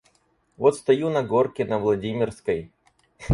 [0.57, 2.71] Вот стою на горке на Владимирской.